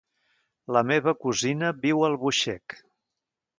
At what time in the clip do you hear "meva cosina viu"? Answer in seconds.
0.91-2.01